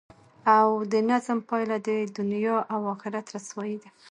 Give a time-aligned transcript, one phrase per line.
[0.57, 3.89] او دظلم پایله د دنیا او اخرت رسوايي ده،